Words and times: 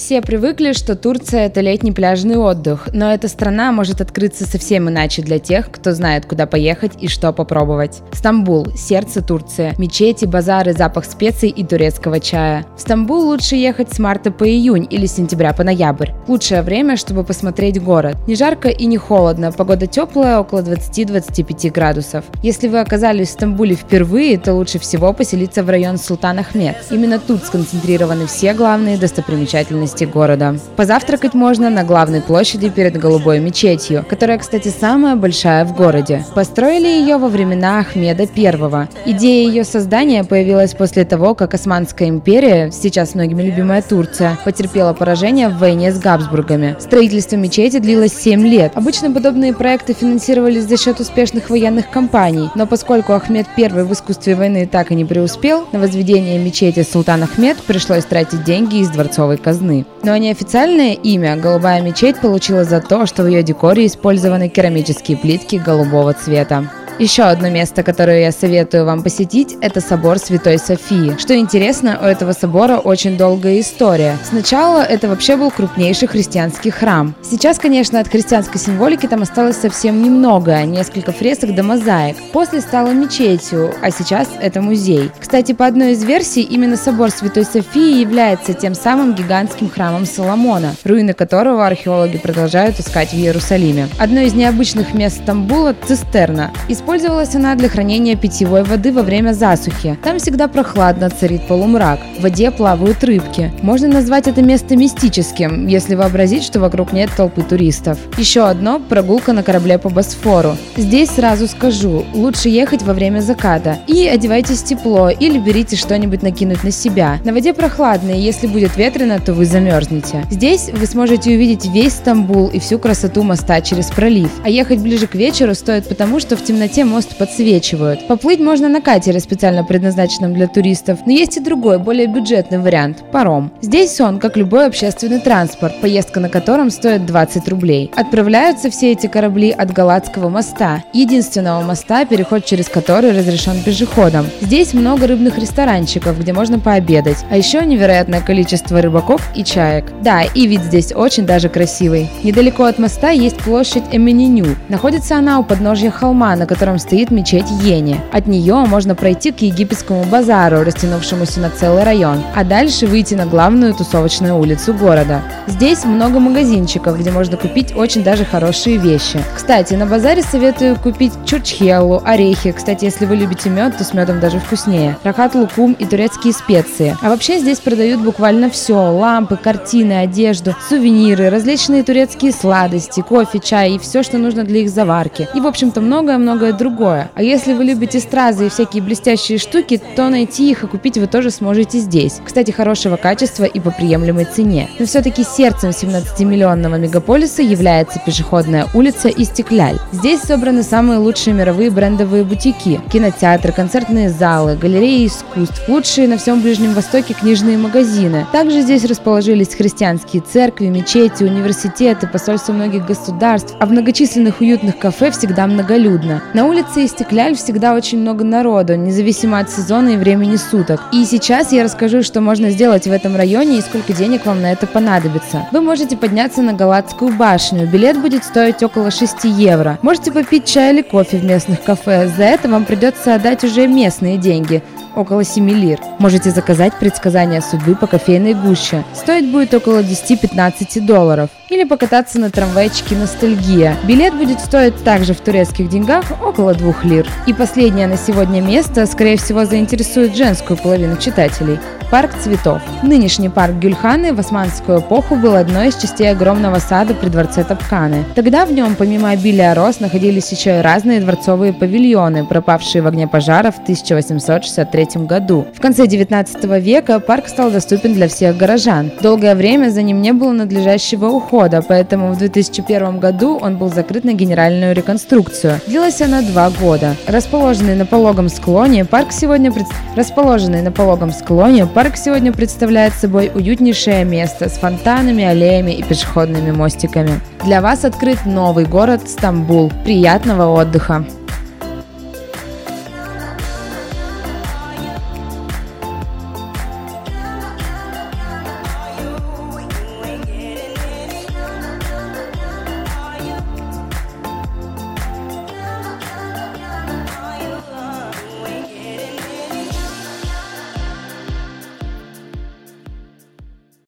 Все 0.00 0.22
привыкли, 0.22 0.72
что 0.72 0.96
Турция– 0.96 1.40
это 1.46 1.60
летний 1.60 1.92
пляжный 1.92 2.38
отдых, 2.38 2.88
но 2.94 3.12
эта 3.12 3.28
страна 3.28 3.70
может 3.70 4.00
открыться 4.00 4.46
совсем 4.46 4.88
иначе 4.88 5.20
для 5.20 5.38
тех, 5.38 5.70
кто 5.70 5.92
знает, 5.92 6.24
куда 6.24 6.46
поехать 6.46 6.92
и 6.98 7.06
что 7.06 7.34
попробовать. 7.34 8.00
Стамбул– 8.12 8.68
сердце 8.74 9.22
Турции, 9.22 9.74
мечети, 9.76 10.24
базары, 10.24 10.72
запах 10.72 11.04
специй 11.04 11.50
и 11.50 11.62
турецкого 11.66 12.18
чая. 12.18 12.64
В 12.78 12.80
Стамбул 12.80 13.26
лучше 13.26 13.56
ехать 13.56 13.92
с 13.92 13.98
марта 13.98 14.32
по 14.32 14.48
июнь 14.48 14.86
или 14.88 15.04
с 15.04 15.16
сентября 15.16 15.52
по 15.52 15.64
ноябрь. 15.64 16.12
Лучшее 16.26 16.62
время, 16.62 16.96
чтобы 16.96 17.22
посмотреть 17.22 17.80
город. 17.80 18.16
Не 18.26 18.36
жарко 18.36 18.70
и 18.70 18.86
не 18.86 18.96
холодно, 18.96 19.52
погода 19.52 19.86
теплая, 19.86 20.38
около 20.38 20.60
20-25 20.60 21.70
градусов. 21.70 22.24
Если 22.42 22.68
вы 22.68 22.80
оказались 22.80 23.28
в 23.28 23.32
Стамбуле 23.32 23.74
впервые, 23.74 24.38
то 24.38 24.54
лучше 24.54 24.78
всего 24.78 25.12
поселиться 25.12 25.62
в 25.62 25.68
район 25.68 25.98
Султан 25.98 26.38
Ахмед. 26.38 26.76
Именно 26.90 27.18
тут 27.18 27.44
сконцентрированы 27.44 28.26
все 28.26 28.54
главные 28.54 28.96
достопримечательности 28.96 29.89
окрестности 29.90 30.04
города. 30.04 30.56
Позавтракать 30.76 31.34
можно 31.34 31.70
на 31.70 31.84
главной 31.84 32.20
площади 32.20 32.68
перед 32.68 32.98
Голубой 33.00 33.38
мечетью, 33.40 34.04
которая, 34.08 34.38
кстати, 34.38 34.68
самая 34.68 35.16
большая 35.16 35.64
в 35.64 35.74
городе. 35.74 36.24
Построили 36.34 36.86
ее 36.86 37.16
во 37.16 37.28
времена 37.28 37.80
Ахмеда 37.80 38.24
I. 38.36 38.88
Идея 39.06 39.48
ее 39.48 39.64
создания 39.64 40.24
появилась 40.24 40.74
после 40.74 41.04
того, 41.04 41.34
как 41.34 41.54
Османская 41.54 42.08
империя, 42.08 42.70
сейчас 42.70 43.14
многими 43.14 43.42
любимая 43.42 43.82
Турция, 43.82 44.38
потерпела 44.44 44.92
поражение 44.92 45.48
в 45.48 45.58
войне 45.58 45.92
с 45.92 45.98
Габсбургами. 45.98 46.76
Строительство 46.78 47.36
мечети 47.36 47.78
длилось 47.78 48.14
7 48.14 48.46
лет. 48.46 48.72
Обычно 48.74 49.10
подобные 49.10 49.54
проекты 49.54 49.94
финансировались 49.94 50.64
за 50.64 50.76
счет 50.76 51.00
успешных 51.00 51.50
военных 51.50 51.90
кампаний, 51.90 52.50
но 52.54 52.66
поскольку 52.66 53.12
Ахмед 53.12 53.46
I 53.56 53.68
в 53.68 53.92
искусстве 53.92 54.34
войны 54.34 54.68
так 54.70 54.90
и 54.90 54.94
не 54.94 55.04
преуспел, 55.04 55.66
на 55.72 55.78
возведение 55.78 56.38
мечети 56.38 56.82
Султан 56.82 57.22
Ахмед 57.22 57.56
пришлось 57.58 58.04
тратить 58.04 58.44
деньги 58.44 58.76
из 58.76 58.88
дворцовой 58.90 59.36
казны. 59.36 59.79
Но 60.02 60.16
неофициальное 60.16 60.94
имя 60.94 61.36
«Голубая 61.36 61.82
мечеть» 61.82 62.20
получила 62.20 62.64
за 62.64 62.80
то, 62.80 63.06
что 63.06 63.22
в 63.22 63.26
ее 63.26 63.42
декоре 63.42 63.86
использованы 63.86 64.48
керамические 64.48 65.16
плитки 65.16 65.56
голубого 65.56 66.12
цвета. 66.12 66.70
Еще 67.00 67.22
одно 67.22 67.48
место, 67.48 67.82
которое 67.82 68.20
я 68.20 68.30
советую 68.30 68.84
вам 68.84 69.02
посетить, 69.02 69.56
это 69.62 69.80
собор 69.80 70.18
Святой 70.18 70.58
Софии. 70.58 71.16
Что 71.18 71.34
интересно, 71.34 71.98
у 71.98 72.04
этого 72.04 72.32
собора 72.32 72.76
очень 72.76 73.16
долгая 73.16 73.60
история. 73.60 74.18
Сначала 74.22 74.82
это 74.82 75.08
вообще 75.08 75.36
был 75.36 75.50
крупнейший 75.50 76.08
христианский 76.08 76.68
храм. 76.68 77.14
Сейчас, 77.22 77.58
конечно, 77.58 78.00
от 78.00 78.08
христианской 78.08 78.60
символики 78.60 79.06
там 79.06 79.22
осталось 79.22 79.56
совсем 79.56 80.02
немного, 80.02 80.62
несколько 80.64 81.10
фресок 81.12 81.54
до 81.54 81.62
мозаик. 81.62 82.18
После 82.34 82.60
стало 82.60 82.90
мечетью, 82.90 83.72
а 83.80 83.90
сейчас 83.90 84.28
это 84.38 84.60
музей. 84.60 85.10
Кстати, 85.18 85.52
по 85.52 85.64
одной 85.64 85.92
из 85.92 86.04
версий, 86.04 86.42
именно 86.42 86.76
собор 86.76 87.10
Святой 87.10 87.46
Софии 87.46 87.98
является 87.98 88.52
тем 88.52 88.74
самым 88.74 89.14
гигантским 89.14 89.70
храмом 89.70 90.04
Соломона, 90.04 90.74
руины 90.84 91.14
которого 91.14 91.66
археологи 91.66 92.18
продолжают 92.18 92.78
искать 92.78 93.14
в 93.14 93.16
Иерусалиме. 93.16 93.88
Одно 93.98 94.20
из 94.20 94.34
необычных 94.34 94.92
мест 94.92 95.22
Стамбула– 95.22 95.74
цистерна. 95.86 96.50
Используется 96.68 96.89
Использовалась 96.90 97.36
она 97.36 97.54
для 97.54 97.68
хранения 97.68 98.16
питьевой 98.16 98.64
воды 98.64 98.92
во 98.92 99.02
время 99.02 99.32
засухи. 99.32 99.96
Там 100.02 100.18
всегда 100.18 100.48
прохладно, 100.48 101.08
царит 101.08 101.46
полумрак. 101.46 102.00
В 102.18 102.22
воде 102.24 102.50
плавают 102.50 103.04
рыбки. 103.04 103.52
Можно 103.62 103.86
назвать 103.86 104.26
это 104.26 104.42
место 104.42 104.76
мистическим, 104.76 105.68
если 105.68 105.94
вообразить, 105.94 106.42
что 106.42 106.58
вокруг 106.58 106.92
нет 106.92 107.08
толпы 107.16 107.42
туристов. 107.42 107.96
Еще 108.18 108.40
одно– 108.40 108.80
прогулка 108.88 109.32
на 109.32 109.44
корабле 109.44 109.78
по 109.78 109.88
Босфору. 109.88 110.56
Здесь 110.76 111.10
сразу 111.10 111.46
скажу, 111.46 112.04
лучше 112.12 112.48
ехать 112.48 112.82
во 112.82 112.92
время 112.92 113.20
заката. 113.20 113.78
И 113.86 114.08
одевайтесь 114.08 114.64
тепло 114.64 115.10
или 115.10 115.38
берите 115.38 115.76
что-нибудь 115.76 116.24
накинуть 116.24 116.64
на 116.64 116.72
себя. 116.72 117.18
На 117.24 117.32
воде 117.32 117.54
прохладно, 117.54 118.10
и 118.10 118.20
если 118.20 118.48
будет 118.48 118.76
ветрено, 118.76 119.20
то 119.20 119.32
вы 119.32 119.46
замерзнете. 119.46 120.24
Здесь 120.28 120.70
вы 120.72 120.86
сможете 120.86 121.30
увидеть 121.30 121.66
весь 121.66 121.92
Стамбул 121.92 122.48
и 122.48 122.58
всю 122.58 122.80
красоту 122.80 123.22
моста 123.22 123.60
через 123.60 123.92
пролив. 123.92 124.30
А 124.42 124.50
ехать 124.50 124.80
ближе 124.80 125.06
к 125.06 125.14
вечеру 125.14 125.54
стоит 125.54 125.86
потому, 125.86 126.18
что 126.18 126.36
в 126.36 126.42
темноте 126.42 126.69
темноте 126.70 126.84
мост 126.84 127.16
подсвечивают. 127.16 128.06
Поплыть 128.06 128.38
можно 128.38 128.68
на 128.68 128.80
катере, 128.80 129.18
специально 129.20 129.64
предназначенном 129.64 130.34
для 130.34 130.46
туристов, 130.46 131.00
но 131.04 131.12
есть 131.12 131.36
и 131.36 131.40
другой, 131.40 131.78
более 131.78 132.06
бюджетный 132.06 132.58
вариант– 132.58 132.98
паром. 133.12 133.50
Здесь 133.60 134.00
он, 134.00 134.20
как 134.20 134.36
любой 134.36 134.66
общественный 134.66 135.18
транспорт, 135.18 135.80
поездка 135.80 136.20
на 136.20 136.28
котором 136.28 136.70
стоит 136.70 137.06
20 137.06 137.48
рублей. 137.48 137.90
Отправляются 137.96 138.70
все 138.70 138.92
эти 138.92 139.08
корабли 139.08 139.50
от 139.50 139.72
Галатского 139.72 140.28
моста, 140.28 140.84
единственного 140.92 141.62
моста, 141.62 142.04
переход 142.04 142.44
через 142.44 142.68
который 142.68 143.10
разрешен 143.10 143.60
пешеходам. 143.64 144.26
Здесь 144.40 144.72
много 144.72 145.08
рыбных 145.08 145.38
ресторанчиков, 145.38 146.20
где 146.20 146.32
можно 146.32 146.60
пообедать, 146.60 147.18
а 147.30 147.36
еще 147.36 147.64
невероятное 147.64 148.20
количество 148.20 148.80
рыбаков 148.80 149.22
и 149.34 149.42
чаек. 149.42 149.86
Да, 150.02 150.22
и 150.22 150.46
вид 150.46 150.62
здесь 150.62 150.92
очень 150.94 151.26
даже 151.26 151.48
красивый. 151.48 152.08
Недалеко 152.22 152.64
от 152.64 152.78
моста 152.78 153.10
есть 153.10 153.38
площадь 153.38 153.84
Эмененю. 153.90 154.56
Находится 154.68 155.16
она 155.16 155.40
у 155.40 155.44
подножья 155.44 155.90
холма, 155.90 156.36
на 156.36 156.46
котором 156.46 156.59
котором 156.60 156.78
стоит 156.78 157.10
мечеть 157.10 157.50
Йени. 157.62 157.98
От 158.12 158.26
нее 158.26 158.54
можно 158.66 158.94
пройти 158.94 159.32
к 159.32 159.40
египетскому 159.40 160.04
базару, 160.04 160.62
растянувшемуся 160.62 161.40
на 161.40 161.48
целый 161.48 161.84
район, 161.84 162.22
а 162.34 162.44
дальше 162.44 162.86
выйти 162.86 163.14
на 163.14 163.24
главную 163.24 163.72
тусовочную 163.72 164.36
улицу 164.36 164.74
города. 164.74 165.22
Здесь 165.46 165.86
много 165.86 166.20
магазинчиков, 166.20 167.00
где 167.00 167.10
можно 167.10 167.38
купить 167.38 167.74
очень 167.74 168.04
даже 168.04 168.26
хорошие 168.26 168.76
вещи. 168.76 169.20
Кстати, 169.34 169.72
на 169.72 169.86
базаре 169.86 170.22
советую 170.22 170.76
купить 170.76 171.14
чурчхеллу, 171.24 172.02
орехи. 172.04 172.52
Кстати, 172.52 172.84
если 172.84 173.06
вы 173.06 173.16
любите 173.16 173.48
мед, 173.48 173.78
то 173.78 173.84
с 173.84 173.94
медом 173.94 174.20
даже 174.20 174.38
вкуснее. 174.38 174.98
Рахат 175.02 175.34
лукум 175.34 175.72
и 175.72 175.86
турецкие 175.86 176.34
специи. 176.34 176.94
А 177.00 177.08
вообще 177.08 177.38
здесь 177.38 177.58
продают 177.60 178.02
буквально 178.02 178.50
все. 178.50 178.74
Лампы, 178.74 179.38
картины, 179.38 179.94
одежду, 179.94 180.54
сувениры, 180.68 181.30
различные 181.30 181.82
турецкие 181.84 182.32
сладости, 182.32 183.00
кофе, 183.00 183.38
чай 183.38 183.76
и 183.76 183.78
все, 183.78 184.02
что 184.02 184.18
нужно 184.18 184.44
для 184.44 184.60
их 184.60 184.68
заварки. 184.68 185.26
И, 185.34 185.40
в 185.40 185.46
общем-то, 185.46 185.80
многое-многое 185.80 186.49
другое. 186.52 187.10
А 187.14 187.22
если 187.22 187.52
вы 187.52 187.64
любите 187.64 188.00
стразы 188.00 188.46
и 188.46 188.48
всякие 188.48 188.82
блестящие 188.82 189.38
штуки, 189.38 189.80
то 189.96 190.08
найти 190.08 190.50
их 190.50 190.64
и 190.64 190.66
купить 190.66 190.98
вы 190.98 191.06
тоже 191.06 191.30
сможете 191.30 191.78
здесь. 191.78 192.20
Кстати, 192.24 192.50
хорошего 192.50 192.96
качества 192.96 193.44
и 193.44 193.60
по 193.60 193.70
приемлемой 193.70 194.24
цене. 194.24 194.68
Но 194.78 194.86
все-таки 194.86 195.24
сердцем 195.24 195.70
17-миллионного 195.70 196.78
мегаполиса 196.78 197.42
является 197.42 198.00
пешеходная 198.04 198.66
улица 198.74 199.08
Истекляль. 199.08 199.78
Здесь 199.92 200.20
собраны 200.20 200.62
самые 200.62 200.98
лучшие 200.98 201.34
мировые 201.34 201.70
брендовые 201.70 202.24
бутики, 202.24 202.80
кинотеатры, 202.92 203.52
концертные 203.52 204.10
залы, 204.10 204.56
галереи 204.56 205.06
искусств, 205.06 205.68
лучшие 205.68 206.08
на 206.08 206.18
всем 206.18 206.40
Ближнем 206.40 206.74
Востоке 206.74 207.14
книжные 207.14 207.58
магазины. 207.58 208.26
Также 208.32 208.62
здесь 208.62 208.84
расположились 208.84 209.54
христианские 209.54 210.22
церкви, 210.22 210.66
мечети, 210.66 211.24
университеты, 211.24 212.06
посольства 212.06 212.52
многих 212.52 212.86
государств, 212.86 213.54
а 213.58 213.66
в 213.66 213.70
многочисленных 213.70 214.40
уютных 214.40 214.78
кафе 214.78 215.10
всегда 215.10 215.46
многолюдно. 215.46 216.22
На 216.40 216.46
улице 216.46 216.86
Истекляль 216.86 217.36
всегда 217.36 217.74
очень 217.74 217.98
много 217.98 218.24
народу, 218.24 218.74
независимо 218.74 219.40
от 219.40 219.50
сезона 219.50 219.90
и 219.90 219.96
времени 219.98 220.36
суток. 220.36 220.80
И 220.90 221.04
сейчас 221.04 221.52
я 221.52 221.62
расскажу, 221.62 222.02
что 222.02 222.22
можно 222.22 222.48
сделать 222.48 222.86
в 222.86 222.90
этом 222.90 223.14
районе 223.14 223.58
и 223.58 223.60
сколько 223.60 223.92
денег 223.92 224.24
вам 224.24 224.40
на 224.40 224.50
это 224.50 224.66
понадобится. 224.66 225.46
Вы 225.52 225.60
можете 225.60 225.98
подняться 225.98 226.40
на 226.40 226.54
Галатскую 226.54 227.12
башню. 227.12 227.66
Билет 227.66 228.00
будет 228.00 228.24
стоить 228.24 228.62
около 228.62 228.90
6 228.90 229.24
евро. 229.24 229.78
Можете 229.82 230.12
попить 230.12 230.46
чай 230.46 230.72
или 230.72 230.80
кофе 230.80 231.18
в 231.18 231.24
местных 231.26 231.62
кафе. 231.62 232.10
За 232.16 232.24
это 232.24 232.48
вам 232.48 232.64
придется 232.64 233.16
отдать 233.16 233.44
уже 233.44 233.66
местные 233.66 234.16
деньги 234.16 234.62
около 234.96 235.24
7 235.24 235.50
лир. 235.50 235.80
Можете 235.98 236.30
заказать 236.30 236.74
предсказание 236.78 237.40
судьбы 237.40 237.74
по 237.74 237.86
кофейной 237.86 238.34
гуще. 238.34 238.84
Стоить 238.94 239.30
будет 239.30 239.54
около 239.54 239.82
10-15 239.82 240.80
долларов. 240.80 241.30
Или 241.48 241.64
покататься 241.64 242.20
на 242.20 242.30
трамвайчике 242.30 242.94
«Ностальгия». 242.94 243.76
Билет 243.84 244.14
будет 244.14 244.40
стоить 244.40 244.84
также 244.84 245.14
в 245.14 245.20
турецких 245.20 245.68
деньгах 245.68 246.04
около 246.22 246.54
2 246.54 246.74
лир. 246.84 247.06
И 247.26 247.32
последнее 247.32 247.88
на 247.88 247.96
сегодня 247.96 248.40
место, 248.40 248.86
скорее 248.86 249.16
всего, 249.16 249.44
заинтересует 249.44 250.16
женскую 250.16 250.56
половину 250.56 250.96
читателей. 250.96 251.58
Парк 251.90 252.12
цветов. 252.22 252.62
Нынешний 252.84 253.28
парк 253.28 253.54
Гюльханы 253.54 254.14
в 254.14 254.20
османскую 254.20 254.78
эпоху 254.78 255.16
был 255.16 255.34
одной 255.34 255.68
из 255.68 255.76
частей 255.76 256.08
огромного 256.08 256.60
сада 256.60 256.94
при 256.94 257.08
дворце 257.08 257.42
Тапканы. 257.42 258.04
Тогда 258.14 258.46
в 258.46 258.52
нем, 258.52 258.76
помимо 258.76 259.10
обилия 259.10 259.54
роз, 259.54 259.80
находились 259.80 260.30
еще 260.30 260.58
и 260.58 260.62
разные 260.62 261.00
дворцовые 261.00 261.52
павильоны, 261.52 262.24
пропавшие 262.24 262.82
в 262.82 262.86
огне 262.86 263.08
пожаров 263.08 263.56
в 263.56 263.62
1863 263.62 264.79
году. 265.06 265.46
В 265.54 265.60
конце 265.60 265.86
19 265.86 266.44
века 266.62 267.00
парк 267.00 267.28
стал 267.28 267.50
доступен 267.50 267.94
для 267.94 268.08
всех 268.08 268.36
горожан. 268.36 268.90
Долгое 269.00 269.34
время 269.34 269.70
за 269.70 269.82
ним 269.82 270.02
не 270.02 270.12
было 270.12 270.32
надлежащего 270.32 271.06
ухода, 271.06 271.62
поэтому 271.66 272.12
в 272.12 272.18
2001 272.18 272.98
году 272.98 273.38
он 273.40 273.56
был 273.56 273.68
закрыт 273.68 274.04
на 274.04 274.12
генеральную 274.12 274.74
реконструкцию. 274.74 275.60
Длилась 275.66 276.00
она 276.00 276.22
два 276.22 276.50
года. 276.50 276.96
Расположенный 277.06 277.74
на 277.74 277.86
пологом 277.86 278.28
склоне, 278.28 278.84
парк 278.84 279.12
сегодня 279.12 279.50
пред... 279.52 279.66
расположенный 279.96 280.62
на 280.62 280.72
пологом 280.72 281.12
склоне, 281.12 281.66
Парк 281.74 281.96
сегодня 281.96 282.32
представляет 282.32 282.92
собой 282.94 283.30
уютнейшее 283.34 284.04
место 284.04 284.48
с 284.48 284.58
фонтанами, 284.58 285.24
аллеями 285.24 285.72
и 285.72 285.82
пешеходными 285.82 286.50
мостиками. 286.50 287.20
Для 287.44 287.60
вас 287.60 287.84
открыт 287.84 288.26
новый 288.26 288.64
город 288.64 289.08
Стамбул. 289.08 289.72
Приятного 289.84 290.60
отдыха! 290.60 291.04